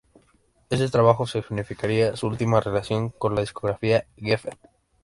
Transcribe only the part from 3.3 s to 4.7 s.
la discográfica Geffen.